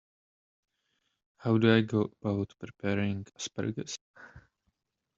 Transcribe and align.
How 1.37 1.59
do 1.59 1.75
I 1.75 1.81
go 1.81 2.11
about 2.23 2.55
preparing 2.57 3.27
asparagus? 3.35 3.99